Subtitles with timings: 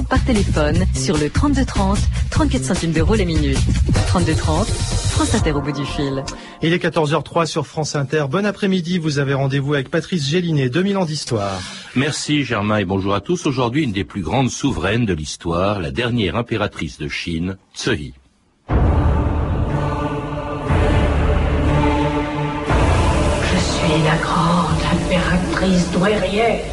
[0.00, 1.98] par téléphone sur le 3230,
[2.30, 3.58] 34 centimes d'euros la minute.
[4.08, 6.24] 3230, France Inter au bout du fil.
[6.62, 8.24] Il est 14h03 sur France Inter.
[8.30, 11.60] Bon après-midi, vous avez rendez-vous avec Patrice Gélinet, 2000 ans d'histoire.
[11.94, 13.44] Merci Germain et bonjour à tous.
[13.46, 18.14] Aujourd'hui, une des plus grandes souveraines de l'histoire, la dernière impératrice de Chine, Tsehi.
[18.68, 18.74] Je
[23.58, 26.64] suis la grande impératrice douairière.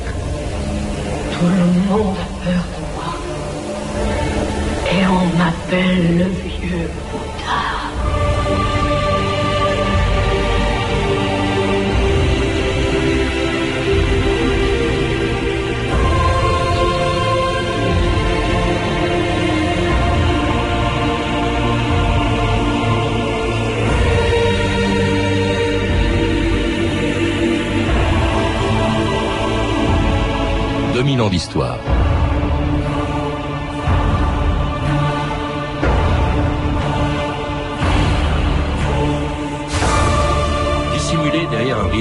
[1.37, 2.68] Tout le monde a peur
[5.11, 7.79] on m'appelle le vieux Bouddha.
[31.21, 31.98] ans d'histoire.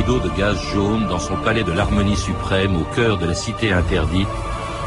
[0.03, 4.29] De gaz jaune dans son palais de l'harmonie suprême au cœur de la cité interdite,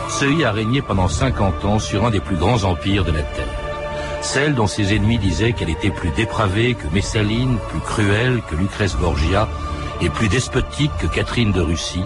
[0.08, 3.45] Seuil a régné pendant 50 ans sur un des plus grands empires de la Terre.
[4.22, 8.95] Celle dont ses ennemis disaient qu'elle était plus dépravée que Messaline, plus cruelle que Lucrèce
[8.95, 9.50] Borgia
[10.02, 12.06] et plus despotique que Catherine de Russie,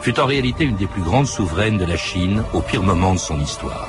[0.00, 3.18] fut en réalité une des plus grandes souveraines de la Chine au pire moment de
[3.18, 3.88] son histoire.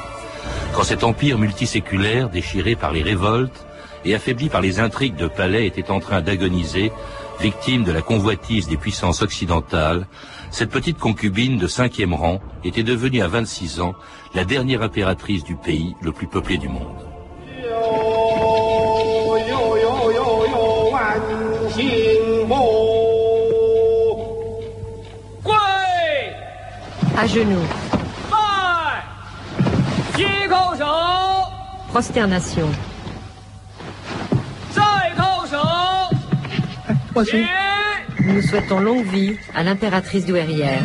[0.74, 3.66] Quand cet empire multiséculaire, déchiré par les révoltes
[4.04, 6.92] et affaibli par les intrigues de palais, était en train d'agoniser,
[7.40, 10.08] victime de la convoitise des puissances occidentales,
[10.52, 13.94] cette petite concubine de cinquième rang était devenue à 26 ans
[14.34, 17.08] la dernière impératrice du pays le plus peuplé du monde.
[27.20, 27.66] À genoux.
[31.90, 32.70] Prosternation.
[38.26, 40.84] Nous souhaitons longue vie à l'impératrice douairière.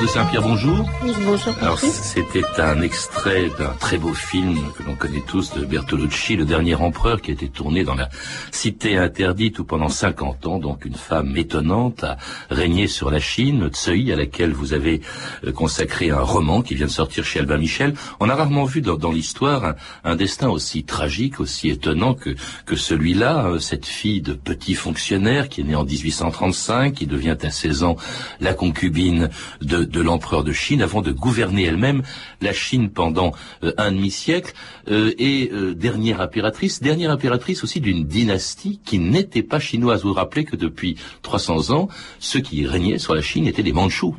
[0.00, 0.88] De Saint-Pierre, bonjour.
[1.02, 1.54] bonjour.
[1.60, 6.46] Alors, c'était un extrait d'un très beau film que l'on connaît tous de Bertolucci, Le
[6.46, 8.08] Dernier Empereur, qui a été tourné dans la
[8.52, 12.16] cité interdite où pendant 50 ans, donc une femme étonnante a
[12.48, 15.02] régné sur la Chine, Tsui, à laquelle vous avez
[15.44, 17.94] euh, consacré un roman qui vient de sortir chez Albin Michel.
[18.18, 19.74] On a rarement vu dans, dans l'histoire
[20.04, 22.30] un, destin aussi tragique, aussi étonnant que,
[22.64, 27.36] que celui-là, euh, cette fille de petit fonctionnaire qui est née en 1835, qui devient
[27.42, 27.96] à 16 ans
[28.40, 29.28] la concubine
[29.60, 32.02] de de, l'empereur de Chine avant de gouverner elle-même
[32.40, 33.32] la Chine pendant
[33.62, 34.52] euh, un demi-siècle
[34.90, 40.02] euh, et euh, dernière impératrice, dernière impératrice aussi d'une dynastie qui n'était pas chinoise.
[40.02, 41.88] Vous rappelez que depuis 300 ans,
[42.18, 44.16] ceux qui régnaient sur la Chine étaient les Mandchous.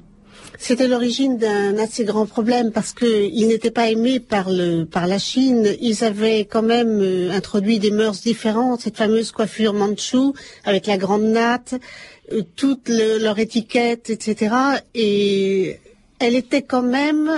[0.59, 5.17] C'était l'origine d'un assez grand problème parce qu'ils n'étaient pas aimés par, le, par la
[5.17, 5.67] Chine.
[5.81, 11.23] Ils avaient quand même introduit des mœurs différentes, cette fameuse coiffure mandchou avec la grande
[11.23, 11.75] natte.
[12.31, 14.55] Euh, toute leur étiquette, etc.
[14.95, 15.77] Et
[16.19, 17.29] elle était quand même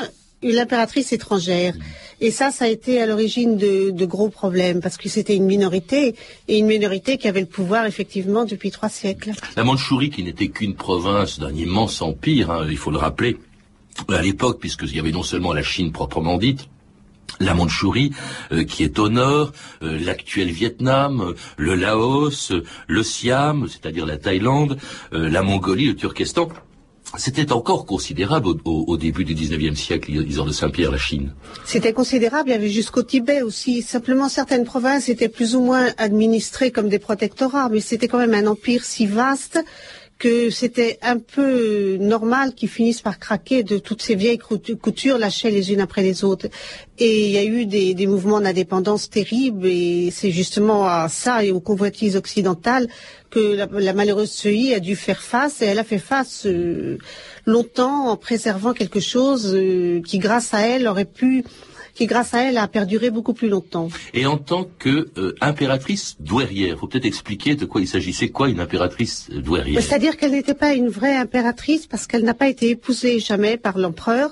[0.43, 1.73] une impératrice étrangère.
[2.21, 6.15] Et ça, ça a été à l'origine de, gros problèmes, parce que c'était une minorité,
[6.47, 9.31] et une minorité qui avait le pouvoir, effectivement, depuis trois siècles.
[9.57, 13.37] La Mandchourie, qui n'était qu'une province d'un immense empire, hein, il faut le rappeler,
[14.07, 16.69] à l'époque, puisqu'il y avait non seulement la Chine proprement dite,
[17.39, 18.11] la Mandchourie,
[18.51, 19.51] euh, qui est au nord,
[19.83, 22.51] euh, l'actuel Vietnam, le Laos,
[22.87, 24.77] le Siam, c'est-à-dire la Thaïlande,
[25.13, 26.49] euh, la Mongolie, le Turkestan.
[27.17, 31.33] C'était encore considérable au, début du 19e siècle, Isor de Saint-Pierre, la Chine.
[31.63, 33.83] C'était considérable, il y avait jusqu'au Tibet aussi.
[33.83, 38.33] Simplement, certaines provinces étaient plus ou moins administrées comme des protectorats, mais c'était quand même
[38.33, 39.63] un empire si vaste
[40.17, 45.51] que c'était un peu normal qu'ils finissent par craquer de toutes ces vieilles coutures lâchées
[45.51, 46.47] les unes après les autres.
[46.97, 51.51] Et il y a eu des, mouvements d'indépendance terribles et c'est justement à ça et
[51.51, 52.87] aux convoitises occidentales
[53.29, 56.97] que la, malheureuse CEI a dû faire face et elle a fait face euh,
[57.45, 61.43] longtemps en préservant quelque chose euh, qui grâce à elle aurait pu
[61.95, 63.87] qui grâce à elle a perduré beaucoup plus longtemps.
[64.13, 68.49] Et en tant que euh, impératrice douairière, faut peut-être expliquer de quoi il s'agissait, quoi
[68.49, 72.69] une impératrice douairière C'est-à-dire qu'elle n'était pas une vraie impératrice parce qu'elle n'a pas été
[72.69, 74.31] épousée jamais par l'empereur,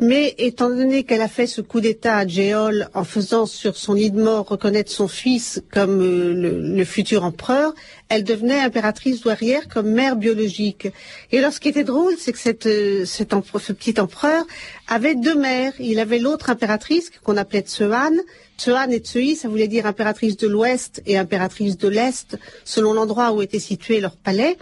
[0.00, 3.94] mais étant donné qu'elle a fait ce coup d'État à Jéol en faisant sur son
[3.94, 7.74] lit de mort reconnaître son fils comme euh, le, futur empereur,
[8.12, 10.88] elle devenait impératrice douairière comme mère biologique.
[11.30, 14.44] Et alors ce qui était drôle, c'est que euh, ce petit empereur
[14.86, 15.72] avait deux mères.
[15.78, 18.12] Il avait l'autre impératrice qu'on appelait Tsuan.
[18.58, 23.32] Tsuan et Tsui, ça voulait dire impératrice de l'Ouest et impératrice de l'Est, selon l'endroit
[23.32, 24.58] où était situé leur palais.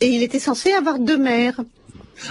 [0.00, 1.60] Et il était censé avoir deux mères.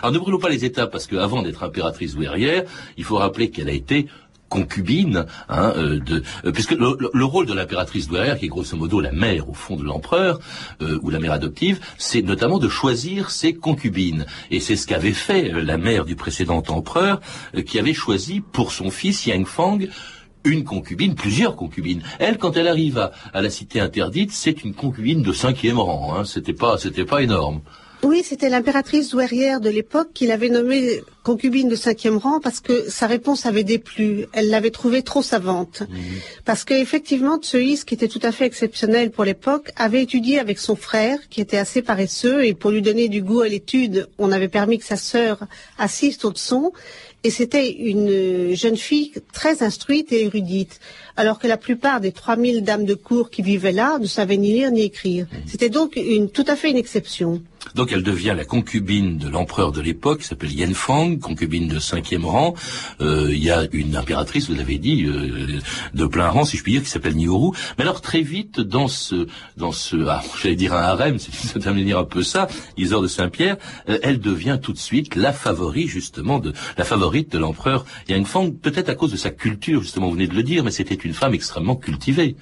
[0.01, 2.63] Alors ne brûlons pas les étapes, parce qu'avant d'être impératrice douairière,
[2.97, 4.07] il faut rappeler qu'elle a été
[4.53, 9.01] concubine, hein, euh, de, euh, puisque le, rôle de l'impératrice douairière, qui est grosso modo
[9.01, 10.39] la mère au fond de l'empereur
[10.83, 14.27] euh, ou la mère adoptive, c'est notamment de choisir ses concubines.
[14.51, 17.19] Et c'est ce qu'avait fait la mère du précédent empereur,
[17.65, 19.79] qui avait choisi pour son fils Yang Fang
[20.45, 22.03] une concubine, plusieurs concubines.
[22.19, 26.13] Elle, quand elle arrive à, la cité interdite, c'est une concubine de cinquième rang.
[26.15, 26.25] Hein.
[26.25, 27.61] C'était pas, c'était pas énorme.
[28.03, 32.89] Oui, c'était l'impératrice douairière de l'époque qui l'avait nommée concubine de cinquième rang parce que
[32.89, 34.25] sa réponse avait déplu.
[34.33, 35.83] Elle l'avait trouvée trop savante.
[35.89, 35.97] Mhm.
[36.43, 40.75] Parce qu'effectivement, Tseïs, qui était tout à fait exceptionnel pour l'époque, avait étudié avec son
[40.75, 44.49] frère, qui était assez paresseux, et pour lui donner du goût à l'étude, on avait
[44.49, 45.39] permis que sa sœur
[45.77, 46.73] assiste au son.
[47.23, 50.81] Et c'était une jeune fille très instruite et érudite,
[51.15, 54.51] alors que la plupart des 3000 dames de cour qui vivaient là ne savaient ni
[54.51, 55.25] lire ni écrire.
[55.31, 55.39] Mhm.
[55.47, 57.41] C'était donc une, tout à fait une exception.
[57.75, 61.79] Donc elle devient la concubine de l'empereur de l'époque, qui s'appelle Yen Fang, concubine de
[61.79, 62.53] cinquième rang.
[63.01, 65.59] Euh, il y a une impératrice, vous l'avez dit, euh,
[65.93, 67.55] de plein rang, si je puis dire, qui s'appelle Nihoru.
[67.77, 69.27] Mais alors très vite, dans ce,
[69.57, 73.07] dans ce, ah, j'allais dire un harem, c'est de dire un peu ça, Isor de
[73.07, 73.57] Saint-Pierre,
[73.89, 78.25] euh, elle devient tout de suite la favorite justement de la favorite de l'empereur Yang
[78.25, 80.95] Fang, peut-être à cause de sa culture, justement, vous venez de le dire, mais c'était
[80.95, 82.35] une femme extrêmement cultivée.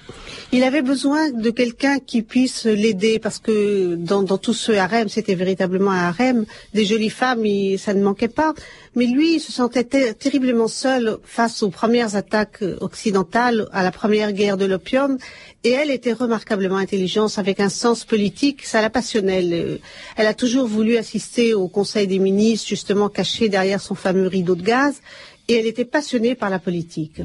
[0.52, 5.08] Il avait besoin de quelqu'un qui puisse l'aider, parce que dans, dans tout ce harem,
[5.12, 6.44] c'était véritablement un harem.
[6.74, 7.44] Des jolies femmes,
[7.78, 8.54] ça ne manquait pas.
[8.96, 14.32] Mais lui, il se sentait terriblement seul face aux premières attaques occidentales, à la première
[14.32, 15.18] guerre de l'opium.
[15.64, 19.78] Et elle était remarquablement intelligente, avec un sens politique, ça la passionnait.
[20.16, 24.56] Elle, a toujours voulu assister au Conseil des ministres, justement caché derrière son fameux rideau
[24.56, 25.00] de gaz
[25.48, 27.20] et elle était passionnée par la politique.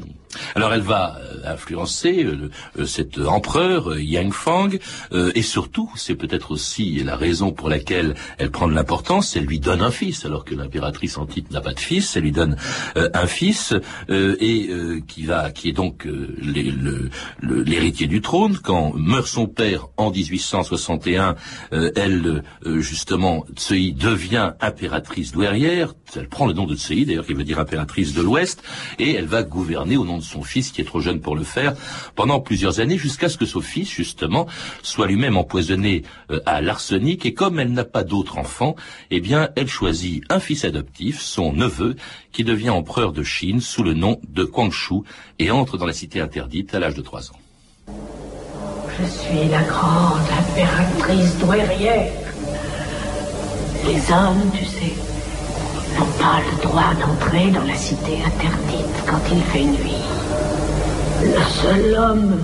[0.54, 4.68] Alors elle va euh, influencer euh, euh, cet empereur Yang Fang
[5.12, 9.60] et surtout, c'est peut-être aussi la raison pour laquelle elle prend de l'importance, elle lui
[9.60, 10.24] donne un fils.
[10.24, 12.56] Alors que l'impératrice en n'a pas de fils, elle lui donne
[12.96, 13.74] un fils
[14.08, 14.70] et
[15.06, 16.06] qui va qui est donc
[17.42, 18.58] l'héritier du trône.
[18.58, 21.36] Quand meurt son père en 1861,
[21.70, 27.44] elle justement Tsui devient impératrice douairière, elle prend le nom de Tsui d'ailleurs qui veut
[27.44, 28.62] dire impératrice de l'Ouest
[28.98, 31.74] et elle va gouverner au nom son fils, qui est trop jeune pour le faire,
[32.14, 34.46] pendant plusieurs années, jusqu'à ce que son fils, justement,
[34.82, 37.26] soit lui-même empoisonné euh, à l'arsenic.
[37.26, 38.76] Et comme elle n'a pas d'autre enfant,
[39.10, 41.96] eh bien, elle choisit un fils adoptif, son neveu,
[42.32, 45.02] qui devient empereur de Chine sous le nom de Guangxu
[45.38, 47.38] et entre dans la cité interdite à l'âge de trois ans.
[49.00, 52.12] Je suis la grande impératrice douairière.
[53.86, 54.92] Les hommes, tu sais,
[55.98, 60.04] n'ont pas le droit d'entrer dans la cité interdite quand il fait nuit.
[61.22, 62.38] Le seul homme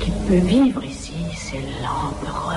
[0.00, 2.52] qui peut vivre ici, c'est l'empereur.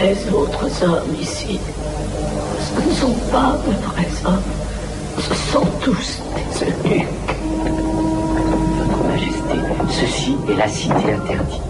[0.00, 1.58] Les autres hommes ici,
[2.60, 4.42] ce ne sont pas de vrais hommes.
[5.18, 7.08] Ce sont tous des eunuques.
[8.78, 9.58] Votre Majesté,
[9.90, 11.62] ceci est la cité interdite.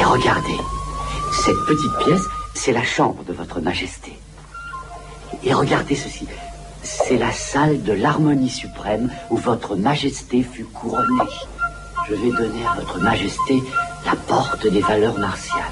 [0.00, 0.58] Et regardez,
[1.32, 4.18] cette petite pièce, c'est la chambre de Votre Majesté.
[5.44, 6.26] Et regardez ceci.
[6.82, 11.30] C'est la salle de l'harmonie suprême où votre majesté fut couronnée.
[12.08, 13.62] Je vais donner à votre majesté
[14.06, 15.62] la porte des valeurs martiales.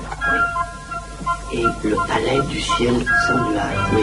[1.53, 1.59] Oui.
[1.59, 3.79] Et le palais du ciel sans nuage.
[3.95, 4.03] Oui.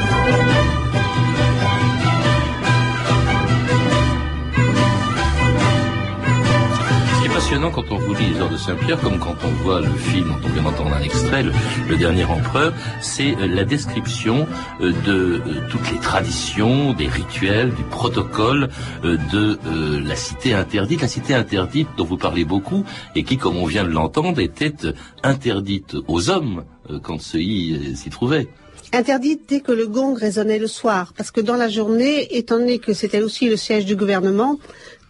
[7.44, 10.30] Passionnant quand on vous lit les heures de Saint-Pierre, comme quand on voit le film
[10.30, 14.48] dont on vient d'entendre un extrait, le, Dernier Empereur, c'est euh, la description
[14.80, 18.70] euh, de euh, toutes les traditions, des rituels, du protocole
[19.04, 19.60] de
[20.00, 21.02] la cité interdite.
[21.02, 24.74] La cité interdite dont vous parlez beaucoup et qui, comme on vient de l'entendre, était
[25.22, 26.64] interdite aux hommes
[27.02, 28.48] quand ceux-ci s'y trouvaient
[28.94, 32.78] interdite dès que le gong résonnait le soir, parce que dans la journée, étant donné
[32.78, 34.60] que c'était aussi le siège du gouvernement,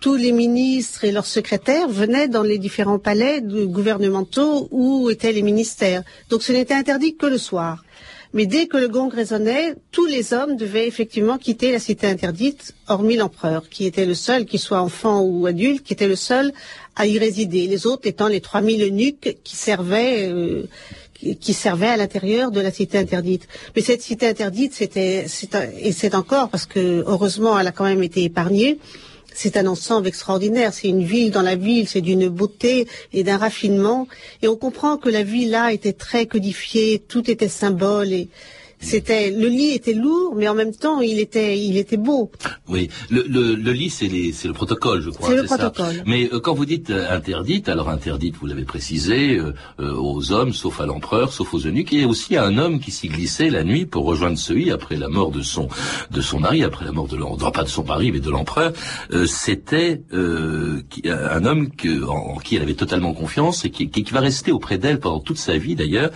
[0.04, 5.42] tous les ministres et leurs secrétaires venaient dans les différents palais gouvernementaux où étaient les
[5.42, 6.04] ministères.
[6.30, 7.86] Donc ce n'était interdit que le soir.
[8.34, 12.76] Mais dès que le gong résonnait, tous les hommes devaient effectivement quitter la cité interdite,
[12.90, 16.52] hormis l'empereur, qui était le seul, qu'il soit enfant ou adulte, qui était le seul
[16.98, 17.68] à y résider.
[17.68, 20.64] Les autres étant les 3000 eunuques qui servaient, euh,
[21.40, 23.48] qui servaient à l'intérieur de la cité interdite.
[23.74, 25.28] Mais cette cité interdite, c'était,
[25.80, 28.80] et c'est encore parce que heureusement, elle a quand même été épargnée
[29.34, 30.74] c'est un ensemble extraordinaire.
[30.74, 34.08] C'est une ville dans la ville, c'est d'une beauté et d'un raffinement.
[34.42, 38.30] Et on comprend que la ville là était très codifiée, tout était symbole et
[38.84, 42.32] C'était le lit était lourd, mais en même temps il était il était beau.
[42.68, 45.30] Oui, le, le, le lit c'est c'est le protocole, je crois.
[45.30, 45.96] C'est le protocole.
[45.96, 46.04] Ça.
[46.06, 50.32] Mais euh, quand vous dites euh, interdite, alors interdite, vous l'avez précisé, euh, euh, aux
[50.32, 51.94] hommes, sauf à l'empereur, sauf aux eunuques.
[51.94, 55.08] A aussi un homme qui s'y glissait la nuit pour rejoindre ce lit après la
[55.08, 55.68] mort de son
[56.12, 58.74] de son mari, après la mort de l'empereur, pas de son mari, mais de l'empereur.
[59.26, 64.14] C'était un homme que, en, en, qui elle avait totalement confiance et qui, qui, qui
[64.14, 66.12] va rester auprès d'elle pendant toute sa vie d'ailleurs.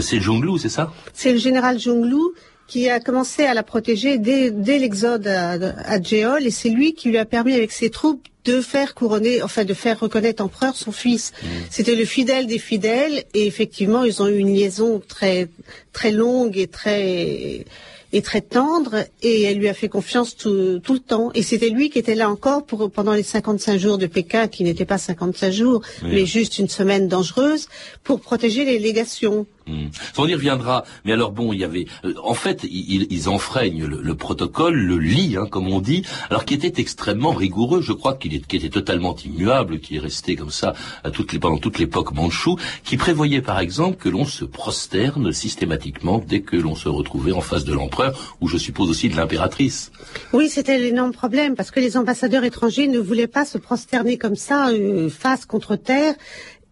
[0.00, 0.92] c'est Zhonglu, c'est ça?
[1.12, 2.34] C'est le général Zhonglu
[2.66, 5.96] qui a commencé à la protéger dès, dès l'exode à, à
[6.40, 9.74] et c'est lui qui lui a permis avec ses troupes de faire couronner, enfin de
[9.74, 11.32] faire reconnaître empereur son fils.
[11.42, 11.46] Mmh.
[11.70, 15.48] C'était le fidèle des fidèles, et effectivement ils ont eu une liaison très
[15.92, 17.64] très longue et très
[18.12, 21.30] et très tendre, et elle lui a fait confiance tout, tout le temps.
[21.34, 24.64] Et c'était lui qui était là encore pour, pendant les 55 jours de Pékin, qui
[24.64, 27.68] n'étaient pas 55 jours, mais juste une semaine dangereuse,
[28.04, 29.46] pour protéger les légations.
[29.68, 29.88] Mmh.
[30.16, 33.84] On y reviendra, mais alors bon, il y avait, euh, en fait, ils, ils enfreignent
[33.84, 37.82] le, le, protocole, le lit, hein, comme on dit, alors qui était extrêmement rigoureux.
[37.82, 40.72] Je crois qu'il qu était totalement immuable, qui est resté comme ça
[41.04, 45.32] à toutes les, pendant toute l'époque manchoue, qui prévoyait par exemple que l'on se prosterne
[45.32, 49.16] systématiquement dès que l'on se retrouvait en face de l'empereur, ou je suppose aussi de
[49.16, 49.92] l'impératrice.
[50.32, 54.36] Oui, c'était l'énorme problème parce que les ambassadeurs étrangers ne voulaient pas se prosterner comme
[54.36, 56.14] ça, euh, face contre terre.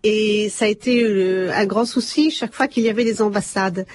[0.08, 3.86] Et ça a été euh, un grand souci chaque fois qu'il y avait des ambassades.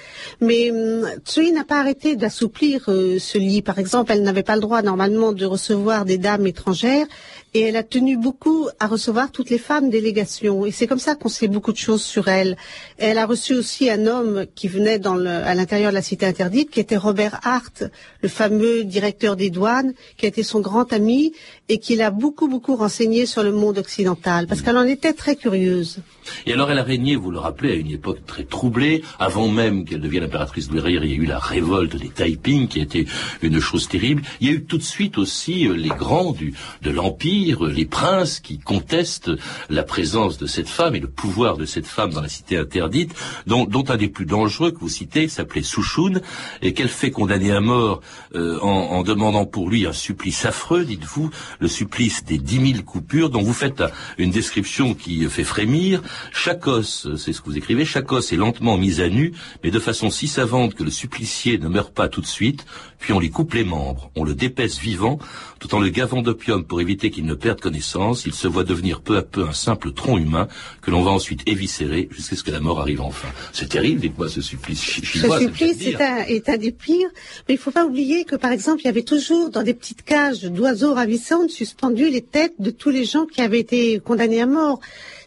[0.42, 3.62] Mais euh, Tsui n'a pas arrêté d'assouplir euh, ce lit.
[3.62, 7.06] Par exemple, elle n'avait pas le droit normalement de recevoir des dames étrangères
[7.54, 10.64] et elle a tenu beaucoup à recevoir toutes les femmes délégations.
[10.64, 12.56] Et c'est comme ça qu'on sait beaucoup de choses sur elle.
[12.96, 16.80] Elle a reçu aussi un homme qui venait à l'intérieur de la cité interdite, qui
[16.80, 17.84] était Robert Hart,
[18.22, 21.32] le fameux directeur des douanes, qui a été son grand ami
[21.68, 25.36] et qui l'a beaucoup, beaucoup renseigné sur le monde occidental, parce qu'elle en était très
[25.36, 25.98] curieuse.
[26.46, 29.84] Et alors elle a régné, vous le rappelez, à une époque très troublée, avant même
[29.84, 33.06] qu'elle devienne impératrice douairière, il y a eu la révolte des Taiping, qui été
[33.42, 34.22] une chose terrible.
[34.40, 38.40] Il y a eu tout de suite aussi les grands du, de l'Empire, les princes
[38.40, 39.30] qui contestent
[39.68, 43.14] la présence de cette femme et le pouvoir de cette femme dans la cité interdite,
[43.46, 46.20] dont, un des plus dangereux que vous citez s'appelait Souchoun,
[46.62, 48.00] et qu'elle fait condamner à mort
[48.34, 53.30] euh, en, demandant pour lui un supplice affreux, dites-vous, le supplice des dix mille coupures,
[53.30, 53.82] dont vous faites
[54.18, 56.02] une description qui fait frémir.
[56.32, 59.32] Chaque c'est ce que vous écrivez, chaque est lentement mis à nu,
[59.64, 62.66] mais de façon si savante que le supplicié ne meurt pas tout de suite,
[63.02, 65.18] puis on lui coupe les membres, on le dépaisse vivant,
[65.58, 69.00] tout en le gavant d'opium pour éviter qu'il ne perde connaissance, il se voit devenir
[69.00, 70.46] peu à peu un simple tronc humain
[70.82, 73.26] que l'on va ensuite éviscérer jusqu'à ce que la mort arrive enfin.
[73.52, 75.40] C'est terrible, dites-moi, ce supplice chinois.
[75.40, 77.10] Ce supplice est un, est un, des pires,
[77.48, 79.74] mais il ne faut pas oublier que, par exemple, il y avait toujours dans des
[79.74, 84.40] petites cages d'oiseaux ravissants suspendues les têtes de tous les gens qui avaient été condamnés
[84.40, 84.78] à mort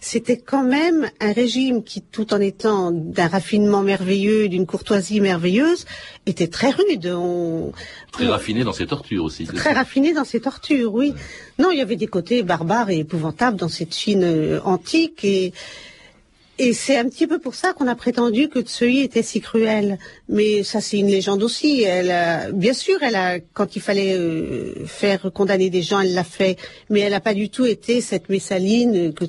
[0.05, 5.85] c'était quand même un régime qui, tout en étant d'un raffinement merveilleux, d'une courtoisie merveilleuse,
[6.27, 7.07] était très rude.
[7.07, 7.64] On...
[8.11, 9.45] Très raffiné dans ses tortures aussi.
[9.45, 11.09] Très raffiné dans ses tortures, oui.
[11.09, 11.63] Ouais.
[11.63, 15.53] Non, il y avait des côtés barbares et épouvantables dans cette Chine euh, antique et
[16.57, 19.99] et c'est un petit peu pour ça qu'on a prétendu que Tsui était si cruel.
[20.29, 21.83] Mais ça, c'est une légende aussi.
[21.83, 26.13] Elle a, bien sûr, elle a, quand il fallait euh, faire condamner des gens, elle
[26.13, 26.57] l'a fait.
[26.89, 29.25] Mais elle n'a pas du tout été cette Messaline que,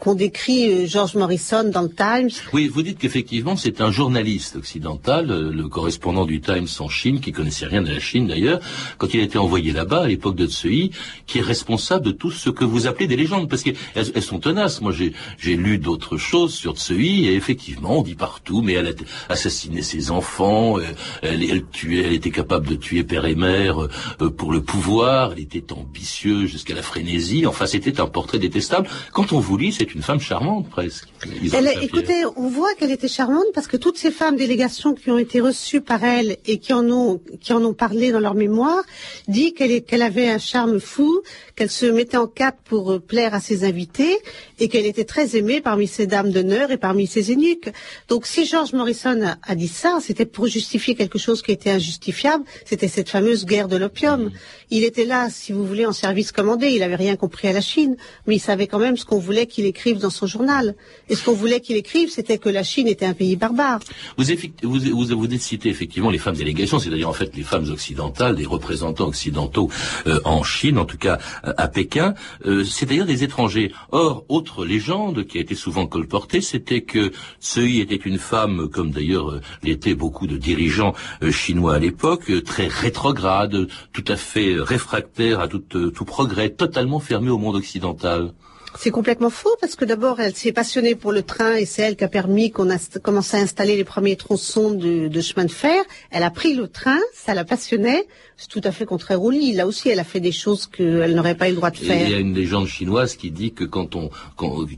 [0.00, 2.30] qu'on décrit euh, George Morrison dans le Times.
[2.52, 7.20] Oui, vous dites qu'effectivement, c'est un journaliste occidental, euh, le correspondant du Times en Chine,
[7.20, 8.58] qui connaissait rien de la Chine d'ailleurs,
[8.98, 10.90] quand il a été envoyé là-bas à l'époque de Tsui,
[11.28, 14.40] qui est responsable de tout ce que vous appelez des légendes, parce qu'elles elles sont
[14.40, 14.80] tenaces.
[14.80, 18.88] Moi, j'ai, j'ai lu d'autres choses sur Tsui et effectivement on dit partout mais elle
[18.88, 20.76] a assassiné ses enfants,
[21.22, 25.32] elle, elle, tuait, elle était capable de tuer père et mère euh, pour le pouvoir,
[25.32, 27.46] elle était ambitieuse jusqu'à la frénésie.
[27.46, 28.88] Enfin c'était un portrait détestable.
[29.12, 31.08] Quand on vous lit c'est une femme charmante presque.
[31.52, 35.18] Elle, écoutez, on voit qu'elle était charmante parce que toutes ces femmes délégations qui ont
[35.18, 38.82] été reçues par elle et qui en ont qui en ont parlé dans leur mémoire
[39.26, 41.22] dit qu'elle qu'elle avait un charme fou,
[41.56, 44.18] qu'elle se mettait en cap pour euh, plaire à ses invités
[44.58, 47.70] et qu'elle était très aimée parmi ces dames d'honneur et parmi ses eunuques.
[48.08, 51.70] Donc si George Morrison a, a dit ça, c'était pour justifier quelque chose qui était
[51.70, 54.20] injustifiable, c'était cette fameuse guerre de l'opium.
[54.24, 54.32] Mmh.
[54.70, 57.60] Il était là, si vous voulez, en service commandé, il n'avait rien compris à la
[57.60, 60.74] Chine, mais il savait quand même ce qu'on voulait qu'il écrive dans son journal.
[61.08, 63.80] Et ce qu'on voulait qu'il écrive, c'était que la Chine était un pays barbare.
[64.18, 64.24] Vous,
[64.62, 68.44] vous, vous, vous cité effectivement les femmes délégations, c'est-à-dire en fait les femmes occidentales, des
[68.44, 69.70] représentants occidentaux
[70.06, 72.14] euh, en Chine, en tout cas à Pékin,
[72.44, 73.72] euh, c'est-à-dire des étrangers.
[73.90, 78.90] Or, autre légende qui a été souvent colportée, c'était que Tsui était une femme, comme
[78.90, 84.16] d'ailleurs euh, l'étaient beaucoup de dirigeants euh, chinois à l'époque, euh, très rétrograde, tout à
[84.16, 88.32] fait réfractaire à tout, tout progrès, totalement fermé au monde occidental.
[88.76, 91.96] C'est complètement faux parce que d'abord elle s'est passionnée pour le train et c'est elle
[91.96, 95.50] qui a permis qu'on a commencé à installer les premiers tronçons de, de chemin de
[95.50, 95.82] fer.
[96.10, 98.06] Elle a pris le train, ça la passionnait.
[98.36, 99.52] C'est tout à fait contraire au lit.
[99.52, 102.06] Là aussi, elle a fait des choses qu'elle n'aurait pas eu le droit de faire.
[102.06, 104.10] il y a une légende chinoise qui dit que quand on,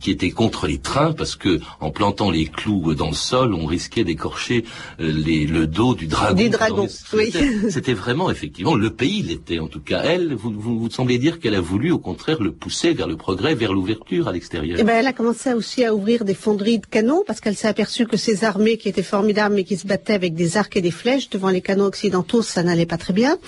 [0.01, 3.67] qui était contre les trains parce que en plantant les clous dans le sol, on
[3.67, 4.65] risquait d'écorcher
[4.99, 6.35] euh, le dos du dragon.
[6.35, 7.33] Des dragons, oui.
[7.69, 10.03] C'était vraiment effectivement le pays l'était en tout cas.
[10.05, 13.17] Elle, vous, vous, vous semblez dire qu'elle a voulu au contraire le pousser vers le
[13.17, 14.77] progrès, vers l'ouverture à l'extérieur.
[14.79, 17.69] Eh ben, elle a commencé aussi à ouvrir des fonderies de canons parce qu'elle s'est
[17.69, 20.81] aperçue que ces armées qui étaient formidables mais qui se battaient avec des arcs et
[20.81, 23.39] des flèches devant les canons occidentaux, ça n'allait pas très bien.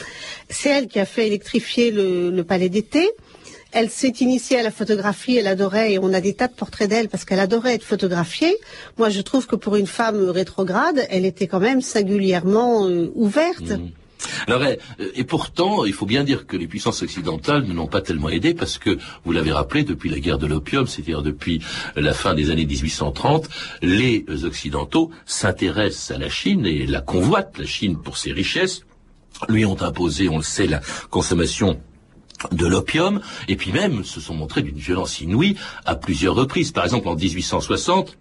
[0.48, 3.10] C'est elle qui a fait électrifier le, palais d'été.
[3.72, 6.90] Elle s'est initiée à la photographie, elle adorait, et on a des tas de portraits
[6.90, 8.54] d'elle parce qu'elle adorait être photographiée.
[8.98, 13.70] Moi, je trouve que pour une femme rétrograde, elle était quand même singulièrement euh, ouverte.
[13.70, 14.01] Mmh.
[14.46, 14.76] Alors, euh,
[15.14, 18.54] et pourtant, il faut bien dire que les puissances occidentales ne l'ont pas tellement aidé
[18.54, 21.60] parce que, vous l'avez rappelé, depuis la guerre de l'opium, c'est-à-dire depuis
[21.96, 23.48] la fin des années 1830,
[23.82, 28.84] les Occidentaux s'intéressent à la Chine et la convoitent, la Chine, pour ses richesses,
[29.48, 31.80] lui ont imposé, on le sait, la consommation
[32.50, 36.72] de l'opium, et puis même se sont montrés d'une violence inouïe à plusieurs reprises.
[36.72, 38.18] Par exemple, en 1860,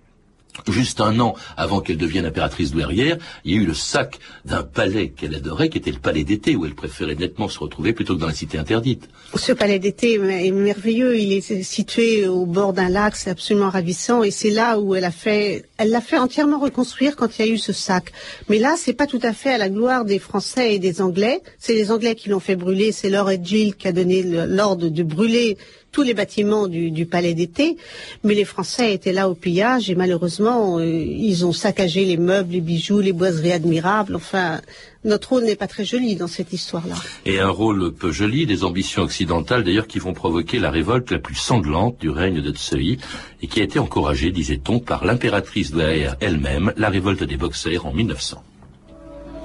[0.67, 4.63] Juste un an avant qu'elle devienne impératrice douairière, il y a eu le sac d'un
[4.63, 8.15] palais qu'elle adorait, qui était le palais d'été, où elle préférait nettement se retrouver plutôt
[8.15, 9.09] que dans la cité interdite.
[9.35, 11.17] Ce palais d'été est merveilleux.
[11.17, 15.11] Il est situé au bord d'un lac, c'est absolument ravissant, et c'est là où elle
[15.11, 18.11] fait, elle l'a fait entièrement reconstruire quand il y a eu ce sac.
[18.49, 21.41] Mais là, c'est pas tout à fait à la gloire des Français et des Anglais.
[21.59, 22.91] C'est les Anglais qui l'ont fait brûler.
[22.91, 25.57] C'est Lord Edghill qui a donné l'ordre de brûler
[25.91, 27.77] tous les bâtiments du, palais d'été,
[28.23, 32.53] mais les Français étaient là au pillage et malheureusement, euh, ils ont saccagé les meubles,
[32.53, 34.15] les bijoux, les boiseries admirables.
[34.15, 34.61] Enfin,
[35.03, 36.95] notre rôle n'est pas très joli dans cette histoire-là.
[37.25, 41.19] Et un rôle peu joli des ambitions occidentales, d'ailleurs, qui vont provoquer la révolte la
[41.19, 42.99] plus sanglante du règne de Tsui
[43.41, 45.81] et qui a été encouragée, disait-on, par l'impératrice de
[46.19, 48.43] elle-même, la révolte des Boxers en 1900.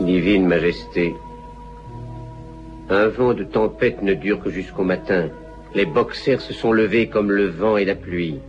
[0.03, 1.15] Divine Majesté,
[2.91, 5.31] un vent de tempête ne dure que jusqu'au matin.
[5.75, 8.41] Les boxers se sont levés comme le vent et la pluie.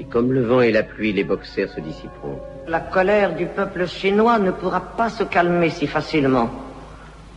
[0.00, 2.40] Et comme le vent et la pluie, les boxers se dissiperont.
[2.66, 6.50] La colère du peuple chinois ne pourra pas se calmer si facilement.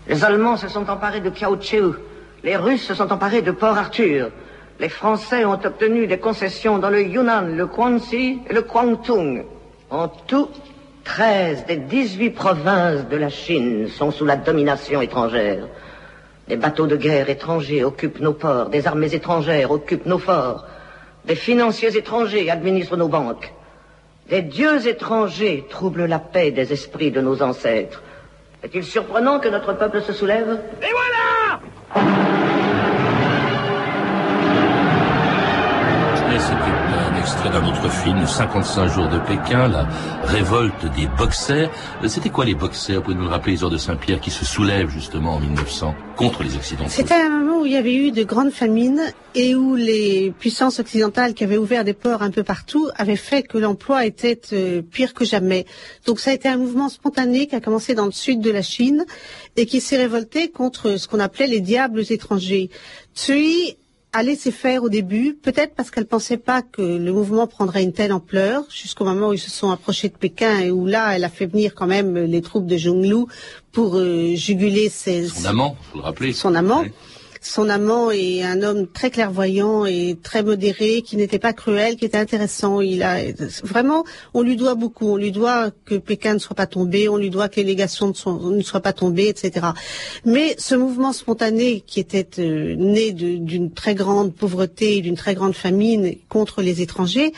[0.07, 1.99] Les Allemands se sont emparés de Kiaocheu.
[2.43, 4.31] Les Russes se sont emparés de Port Arthur.
[4.79, 9.43] Les Français ont obtenu des concessions dans le Yunnan, le Guangxi et le Guangdong.
[9.89, 10.49] En tout,
[11.03, 15.67] 13 des 18 provinces de la Chine sont sous la domination étrangère.
[16.47, 20.65] Des bateaux de guerre étrangers occupent nos ports, des armées étrangères occupent nos forts,
[21.25, 23.53] des financiers étrangers administrent nos banques,
[24.29, 28.01] des dieux étrangers troublent la paix des esprits de nos ancêtres.
[28.63, 30.59] Est-il surprenant que notre peuple se soulève?
[30.81, 32.36] Et voilà
[37.27, 39.87] extrait d'un autre film, 55 jours de Pékin, la
[40.23, 41.69] révolte des boxers.
[42.03, 42.97] Euh, c'était quoi les boxers?
[42.97, 46.43] Vous pouvez nous rappeler les heures de Saint-Pierre qui se soulèvent justement en 1900 contre
[46.43, 46.89] les Occidentaux?
[46.89, 49.01] C'était un moment où il y avait eu de grandes famines
[49.35, 53.43] et où les puissances occidentales qui avaient ouvert des ports un peu partout avaient fait
[53.43, 55.65] que l'emploi était euh, pire que jamais.
[56.05, 58.61] Donc ça a été un mouvement spontané qui a commencé dans le sud de la
[58.61, 59.05] Chine
[59.55, 62.69] et qui s'est révolté contre ce qu'on appelait les diables étrangers.
[63.15, 63.77] Tsui
[64.17, 67.93] a laissé faire au début, peut-être parce qu'elle pensait pas que le mouvement prendrait une
[67.93, 71.23] telle ampleur, jusqu'au moment où ils se sont approchés de Pékin et où là, elle
[71.23, 73.25] a fait venir quand même les troupes de Zhonglu
[73.71, 75.27] pour euh, juguler ses...
[75.27, 76.33] Son amant, faut le rappeler.
[76.33, 76.83] Son amant.
[77.47, 82.03] Son amant est un homme très clairvoyant et très modéré, qui n'était pas cruel, qui
[82.03, 82.81] était intéressant.
[82.81, 83.19] Il a
[83.63, 85.07] vraiment, on lui doit beaucoup.
[85.07, 88.09] On lui doit que Pékin ne soit pas tombé, on lui doit que les légations
[88.09, 89.67] ne, soient pas tombées, etc.
[90.25, 95.55] Mais ce mouvement spontané qui était euh, né d'une très grande pauvreté, d'une très grande
[95.55, 97.31] famine contre les étrangers,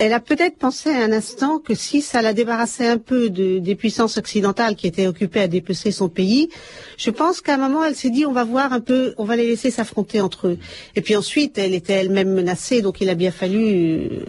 [0.00, 4.16] elle a peut-être pensé un instant que si ça la débarrassait un peu des puissances
[4.16, 6.48] occidentales qui étaient occupées à dépecer son pays,
[6.96, 9.36] je pense qu'à un moment elle s'est dit on va voir un peu, on va
[9.36, 10.58] les laisser s'affronter entre eux.
[10.96, 14.24] Et puis ensuite elle était elle-même menacée, donc il a bien fallu euh,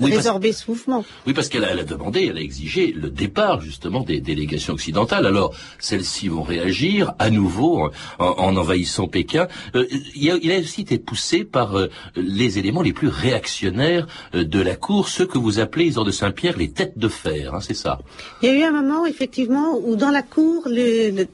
[0.00, 1.04] oui, résorber ce mouvement.
[1.26, 5.26] Oui, parce qu'elle a, demandé, elle a exigé le départ justement des délégations occidentales.
[5.26, 9.48] Alors, celles-ci vont réagir à nouveau en, envahissant Pékin.
[9.74, 14.60] Euh, il, a, aussi été poussé par euh, les éléments les plus réactionnaires euh, de
[14.60, 17.74] la cour, ceux que vous appelez, Isor de Saint-Pierre, les têtes de fer, hein, c'est
[17.74, 17.98] ça?
[18.42, 20.68] Il y a eu un moment, effectivement, où dans la cour,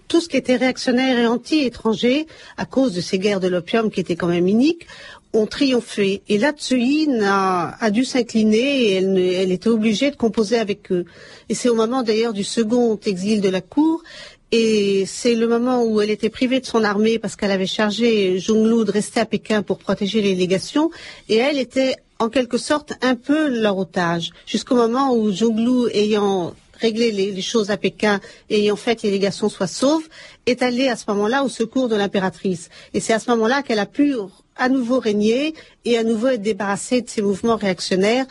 [0.09, 4.01] tout ce qui était réactionnaire et anti-étranger, à cause de ces guerres de l'opium qui
[4.01, 4.87] étaient quand même uniques,
[5.33, 6.23] ont triomphé.
[6.29, 11.05] Et là, Tsuyin a, a dû s'incliner et elle, était obligée de composer avec eux.
[11.49, 14.03] Et c'est au moment d'ailleurs du second exil de la cour.
[14.51, 18.39] Et c'est le moment où elle était privée de son armée parce qu'elle avait chargé
[18.39, 20.91] Zhonglu de rester à Pékin pour protéger les légations.
[21.29, 26.55] Et elle était en quelque sorte un peu leur otage, jusqu'au moment où Zhonglu, ayant
[26.83, 30.09] réglé les, choses à Pékin et ayant fait que les garçons soient saufs,
[30.47, 32.69] est allé à ce moment-là au secours de l'impératrice.
[32.93, 34.15] Et c'est à ce moment-là qu'elle a pu
[34.57, 38.27] à nouveau régner et à nouveau être débarrassée de ces mouvements réactionnaires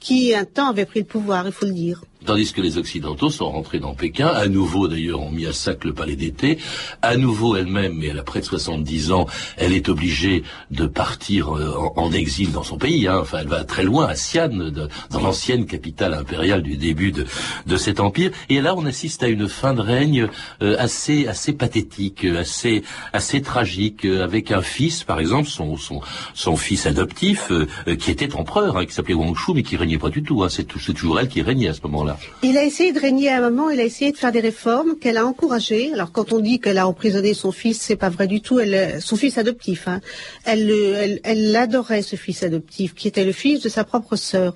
[0.00, 2.02] qui, un temps, avaient pris le pouvoir, il faut le dire.
[2.26, 5.84] Tandis que les Occidentaux sont rentrés dans Pékin, à nouveau d'ailleurs ont mis à sac
[5.84, 6.58] le palais d'été,
[7.00, 11.56] à nouveau elle-même, mais elle a près de 70 ans, elle est obligée de partir
[11.56, 13.18] euh, en, exil dans son pays, hein.
[13.20, 14.72] enfin elle va très loin, à Xi'an,
[15.10, 17.26] dans l'ancienne capitale impériale du début de,
[17.64, 20.28] de, cet empire, et là on assiste à une fin de règne
[20.62, 26.00] euh, assez, assez pathétique, assez, assez tragique, euh, avec un fils, par exemple, son, son,
[26.34, 27.52] son fils adoptif,
[28.00, 30.48] qui était empereur, hein, qui s'appelait Wang Shu, mais qui régnait pas du tout, hein.
[30.48, 32.15] c'est toujours elle qui régnait à ce moment-là.
[32.42, 34.98] Il a essayé de régner à un moment, il a essayé de faire des réformes
[34.98, 35.92] qu'elle a encouragées.
[35.92, 38.60] Alors quand on dit qu'elle a emprisonné son fils, c'est pas vrai du tout.
[38.60, 40.00] Elle, son fils adoptif, hein.
[40.44, 44.54] elle, elle, elle adorait ce fils adoptif, qui était le fils de sa propre sœur.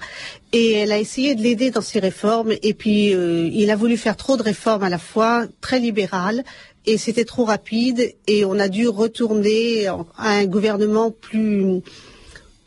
[0.52, 2.52] Et elle a essayé de l'aider dans ses réformes.
[2.62, 6.44] Et puis euh, il a voulu faire trop de réformes à la fois, très libérales,
[6.86, 8.14] et c'était trop rapide.
[8.26, 11.82] Et on a dû retourner à un gouvernement plus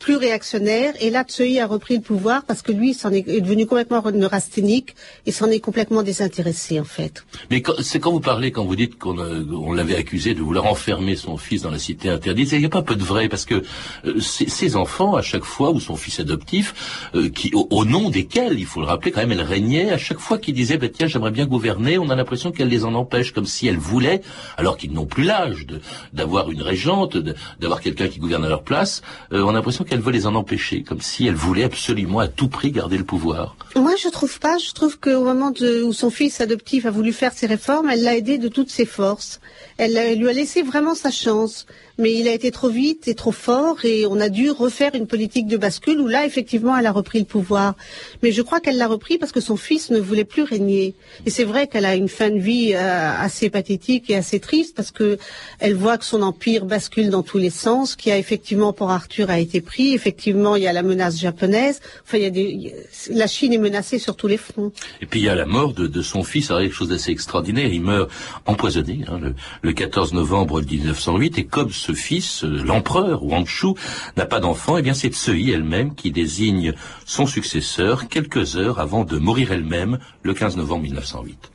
[0.04, 0.92] plus réactionnaire.
[1.00, 4.94] Et là, Tsui a repris le pouvoir parce que lui, s'en est, devenu complètement neurasthénique
[5.24, 7.24] et s'en est complètement désintéressé, en fait.
[7.50, 11.16] Mais c'est quand vous parlez, quand vous dites qu'on on l'avait accusé de vouloir enfermer
[11.16, 13.62] son fils dans la cité interdite, il n'y a pas peu de vrai parce que
[14.04, 18.58] euh, ces enfants, à chaque fois, ou son fils adoptif, euh, qui, au, nom desquels,
[18.58, 21.06] il faut le rappeler quand même, elle régnait, à chaque fois qu'il disait, bah, tiens,
[21.06, 24.20] j'aimerais bien gouverner, on a l'impression qu'elle les en empêche, comme si elle voulait,
[24.58, 25.66] alors qu'ils n'ont plus l'âge
[26.12, 27.16] d'avoir une régente,
[27.58, 29.00] d'avoir quelqu'un qui gouverne à leur place,
[29.32, 32.28] euh, on a l'impression qu'elle veut les en empêcher, comme si elle voulait absolument à
[32.28, 33.56] tout prix garder le pouvoir.
[33.76, 34.58] Moi, je trouve pas.
[34.58, 35.52] Je trouve qu'au moment
[35.86, 38.86] où son fils adoptif a voulu faire ses réformes, elle l'a aidé de toutes ses
[38.86, 39.40] forces.
[39.78, 41.66] Elle, lui a laissé vraiment sa chance.
[41.98, 45.06] Mais il a été trop vite et trop fort et on a dû refaire une
[45.06, 47.74] politique de bascule où là, effectivement, elle a repris le pouvoir.
[48.22, 50.94] Mais je crois qu'elle l'a repris parce que son fils ne voulait plus régner.
[51.26, 54.74] Et c'est vrai qu'elle a une fin de vie euh, assez pathétique et assez triste
[54.74, 55.18] parce que
[55.58, 58.90] elle voit que son empire bascule dans tous les sens, qu'il y a effectivement Port
[58.90, 61.80] Arthur a été pris, effectivement il y a la menace japonaise.
[62.04, 62.72] Enfin, il y a
[63.10, 64.72] la Chine est menacée sur tous les fronts.
[65.00, 67.72] Et puis il y a la mort de, son fils, c'est quelque chose d'assez extraordinaire.
[67.72, 68.10] Il meurt
[68.46, 73.74] empoisonné hein, le, le 14 novembre 1908 et comme ce fils, euh, l'empereur Wang Shu,
[74.16, 76.72] n'a pas d'enfant, et eh bien c'est Tsui elle-même qui désigne
[77.04, 81.52] son successeur quelques heures avant de mourir elle-même le 15 novembre 1908.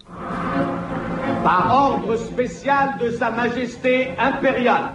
[1.43, 4.93] Par ordre spécial de Sa Majesté impériale,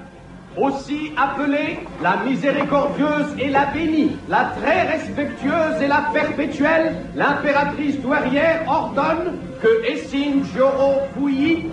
[0.56, 8.62] aussi appelée la miséricordieuse et la bénie, la très respectueuse et la perpétuelle, l'impératrice douairière
[8.68, 11.70] ordonne que Essine Joro Puyi,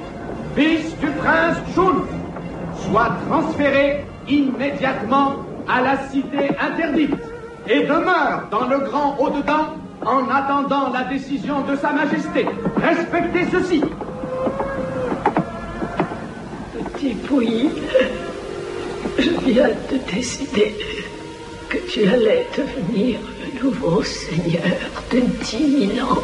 [0.56, 2.06] fils du prince Chun,
[2.88, 7.15] soit transféré immédiatement à la cité interdite
[7.67, 12.46] et demeure dans le grand au-dedans en attendant la décision de Sa Majesté.
[12.78, 13.82] Respectez ceci.
[16.74, 17.70] Petit Pouilly,
[19.17, 20.76] je viens de décider
[21.70, 24.62] que tu allais devenir le nouveau seigneur
[25.12, 26.22] de ans.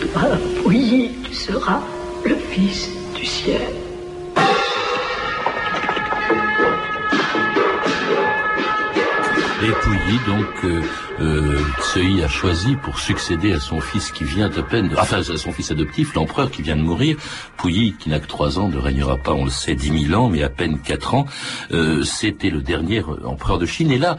[0.00, 0.22] Toi,
[0.62, 1.80] Pouilly, tu seras
[2.24, 3.28] le fils Et
[9.80, 10.82] Pouilly, donc, euh,
[11.20, 15.22] euh, a choisi pour succéder à son fils qui vient à peine, de, enfin à
[15.22, 17.16] son fils adoptif, l'empereur qui vient de mourir.
[17.58, 20.28] Pouilly, qui n'a que trois ans, ne régnera pas, on le sait, dix mille ans,
[20.28, 21.26] mais à peine quatre ans.
[21.70, 23.92] Euh, C'était le dernier empereur de Chine.
[23.92, 24.16] Et là,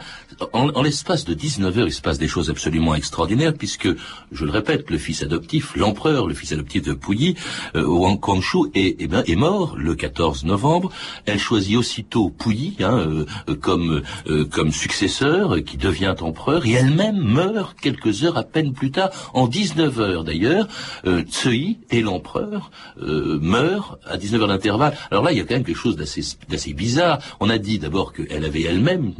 [0.52, 3.88] en, l'espace de 19 heures, il se passe des choses absolument extraordinaires, puisque,
[4.32, 7.36] je le répète, le fils adoptif, l'empereur, le fils adoptif de Pouilly,
[7.76, 10.90] euh, Wang Kwangshu, est, eh ben, est mort le 14 novembre.
[11.26, 17.18] Elle choisit aussitôt Pouilly hein, euh, comme, euh, comme successeur, qui devient empereur, et elle-même
[17.18, 20.68] meurt quelques heures à peine plus tard, en 19 heures d'ailleurs.
[21.06, 22.70] Euh, Tsui et l'empereur
[23.00, 24.96] euh, meurent à 19 heures d'intervalle.
[25.10, 27.18] Alors là, il y a quand même quelque chose d'assez bizarre.
[27.40, 29.12] On a dit d'abord qu'elle avait elle-même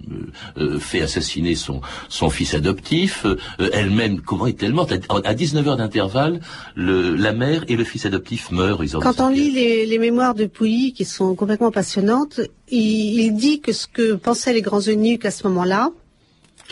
[0.78, 3.24] fait assassiner son, son fils adoptif.
[3.26, 4.92] Euh, elle-même, comment est-elle morte?
[5.24, 6.40] À 19 heures d'intervalle,
[6.76, 8.82] la mère et le fils adoptif meurent.
[9.00, 9.50] Quand on lit
[9.86, 14.52] les, mémoires de Pouilly, qui sont complètement passionnantes, il, il dit que ce que pensaient
[14.52, 15.90] les grands eunuques à ce moment-là,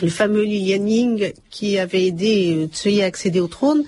[0.01, 3.83] le fameux Li Yanning qui avait aidé euh, Tsui à accéder au trône,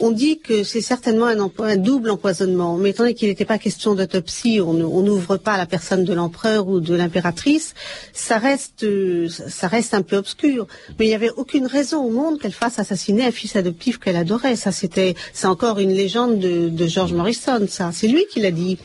[0.00, 2.76] on dit que c'est certainement un, double empoisonnement.
[2.76, 6.66] Mais étant donné qu'il n'était pas question d'autopsie, on n'ouvre pas la personne de l'empereur
[6.68, 7.74] ou de l'impératrice,
[8.12, 8.86] ça reste,
[9.28, 10.66] ça reste un peu obscur.
[10.98, 14.16] Mais il n'y avait aucune raison au monde qu'elle fasse assassiner un fils adoptif qu'elle
[14.16, 14.56] adorait.
[14.56, 17.66] Ça, c'était, c'est encore une légende de, de George Morrison.
[17.68, 18.78] Ça, c'est lui qui l'a dit.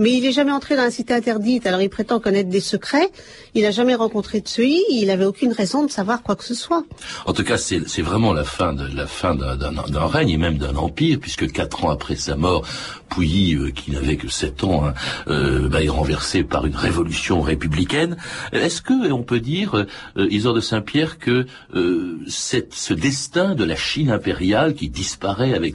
[0.00, 3.10] Mais il n'est jamais entré dans la cité interdite, alors il prétend connaître des secrets.
[3.54, 6.84] Il n'a jamais rencontré Tsui, il n'avait aucune raison de savoir quoi que ce soit.
[7.26, 11.52] En tout cas, c'est vraiment la fin de d'un règne et même d'un empire, puisque
[11.52, 12.66] quatre ans après sa mort,
[13.10, 14.94] Pouilly, euh, qui n'avait que sept ans, hein,
[15.28, 18.16] euh, bah, est renversé par une révolution républicaine.
[18.52, 19.74] Est-ce que on peut dire,
[20.16, 25.74] euh, de Saint-Pierre, que euh, ce destin de la Chine impériale qui disparaît avec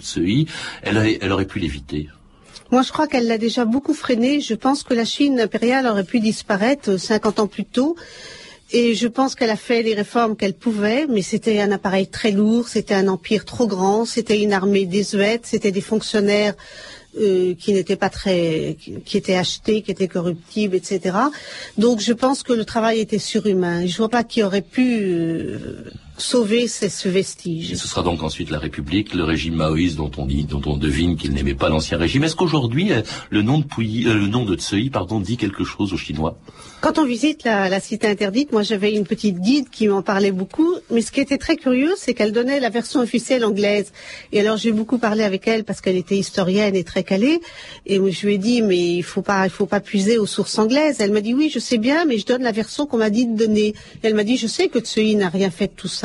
[0.82, 2.10] elle, elle aurait pu l'éviter?
[2.72, 4.42] Moi, je crois qu'elle l'a déjà beaucoup freiné.
[4.42, 7.96] Je pense que la Chine impériale aurait pu disparaître 50 ans plus tôt.
[8.72, 12.32] Et je pense qu'elle a fait les réformes qu'elle pouvait, mais c'était un appareil très
[12.32, 16.56] lourd, c'était un empire trop grand, c'était une armée désuète, c'était des fonctionnaires
[17.20, 18.76] euh, qui n'étaient pas très,
[19.06, 21.16] qui étaient achetés, qui étaient corruptibles, etc.
[21.78, 23.86] Donc je pense que le travail était surhumain.
[23.86, 25.84] Je vois pas qui aurait pu euh,
[26.18, 27.72] sauver ce vestige.
[27.72, 30.78] Et ce sera donc ensuite la République, le régime maoïste dont on dit, dont on
[30.78, 32.24] devine qu'il n'aimait pas l'ancien régime.
[32.24, 35.64] Est-ce qu'aujourd'hui euh, le nom de Pouilly, euh, le nom de Tsui, pardon, dit quelque
[35.64, 36.38] chose aux Chinois?
[36.82, 40.32] Quand on visite la, la cité interdite, moi j'avais une petite guide qui m'en parlait
[40.32, 43.92] beaucoup, mais ce qui était très curieux, c'est qu'elle donnait la version officielle anglaise.
[44.32, 47.40] Et alors j'ai beaucoup parlé avec elle parce qu'elle était historienne et très calée,
[47.86, 50.58] et je lui ai dit mais il faut pas, il faut pas puiser aux sources
[50.60, 50.98] anglaises.
[51.00, 53.26] Elle m'a dit oui, je sais bien, mais je donne la version qu'on m'a dit
[53.26, 53.74] de donner.
[54.04, 56.05] elle m'a dit je sais que Tsui n'a rien fait de tout ça.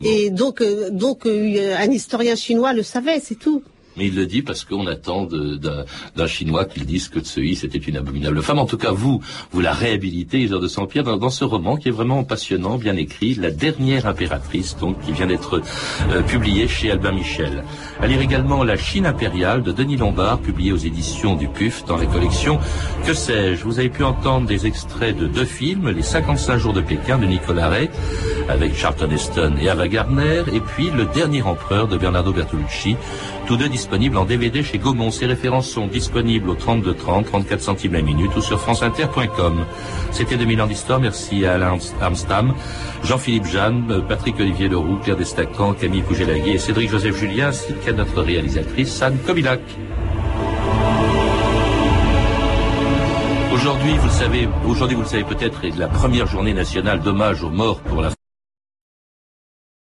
[0.00, 3.62] Et donc, euh, donc euh, un historien chinois le savait, c'est tout.
[3.98, 7.96] Mais il le dit parce qu'on attend d'un Chinois qu'il dise que Tsui c'était une
[7.96, 8.60] abominable femme.
[8.60, 11.92] En tout cas, vous, vous la réhabilitez, Isor de Saint-Pierre, dans, ce roman qui est
[11.92, 15.60] vraiment passionnant, bien écrit, La dernière impératrice, donc qui vient d'être
[16.10, 17.64] euh, publié chez Albin Michel.
[18.00, 21.96] À lire également La Chine impériale de Denis Lombard, publié aux éditions du PUF dans
[21.96, 22.60] les collections
[23.04, 26.80] Que sais-je Vous avez pu entendre des extraits de deux films, Les 55 jours de
[26.80, 27.90] Pékin de Nicolas Ray,
[28.48, 32.96] avec Charlton Heston et Ava Gardner, et puis Le dernier empereur de Bernardo Bertolucci,
[33.48, 35.10] tous deux disponibles en DVD chez Gaumont.
[35.10, 39.64] Ces références sont disponibles au 32 30, 34 centimes la minute ou sur franceinter.com.
[40.12, 41.00] C'était 2000 ans d'histoire.
[41.00, 42.52] Merci à Alain Armstam,
[43.04, 47.92] Jean-Philippe Jeanne, Patrick Olivier Leroux, Pierre Destacan, Camille Pougelagui et Cédric Joseph Julien, ainsi qu'à
[47.92, 49.60] notre réalisatrice Anne Kobilac.
[53.54, 57.42] Aujourd'hui, vous le savez, aujourd'hui, vous le savez peut-être, est la première journée nationale d'hommage
[57.42, 58.10] aux morts pour la